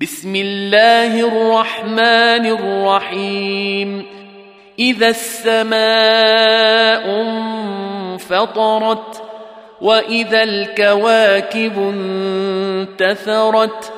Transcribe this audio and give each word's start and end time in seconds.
بسم 0.00 0.36
الله 0.36 1.20
الرحمن 1.20 2.46
الرحيم. 2.46 4.06
إذا 4.78 5.08
السماء 5.08 7.20
انفطرت 7.20 9.22
وإذا 9.80 10.42
الكواكب 10.42 11.78
انتثرت 12.98 13.92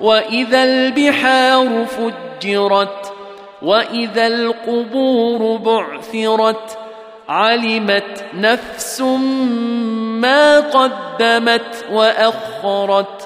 وإذا 0.00 0.64
البحار 0.64 1.86
فجرت 1.86 3.12
وإذا 3.62 4.26
القبور 4.26 5.56
بعثرت 5.56 6.78
علمت 7.28 8.24
نفس 8.34 9.00
ما 10.20 10.60
قدمت 10.60 11.86
وأخرت 11.92 13.25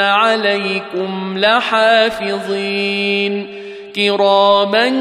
عليكم 0.00 1.38
لحافظين 1.38 2.78
كراما 3.96 4.92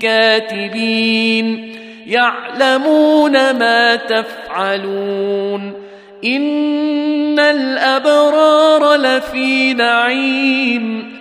كاتبين 0.00 1.76
يعلمون 2.06 3.32
ما 3.32 3.96
تفعلون 3.96 5.72
ان 6.24 7.38
الابرار 7.38 8.94
لفي 8.94 9.74
نعيم 9.74 11.16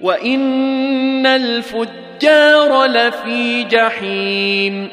وان 0.00 1.26
الفجار 1.26 2.84
لفي 2.84 3.64
جحيم 3.64 4.88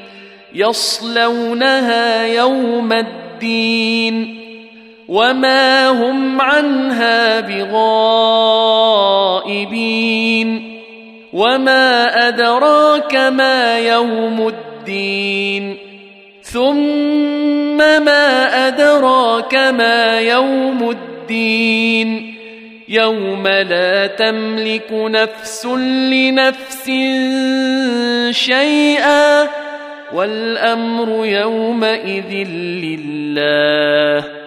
يصلونها 0.54 2.26
يوم 2.28 2.94
الدين 2.94 4.43
وما 5.14 5.90
هم 5.90 6.42
عنها 6.42 7.40
بغائبين 9.40 9.70
وما 11.34 12.06
ادراك 12.28 13.16
ما 13.16 13.80
يوم 13.80 14.48
الدين 14.48 15.78
ثم 16.42 17.78
ما 17.78 18.68
ادراك 18.68 19.56
ما 19.56 20.20
يوم 20.20 20.90
الدين 20.90 22.36
يوم 22.90 23.48
لا 23.48 24.08
تملك 24.08 24.92
نفس 24.92 25.66
لنفس 25.66 26.86
شيئا 28.32 29.48
والامر 30.14 31.26
يومئذ 31.26 32.48
لله 32.84 34.43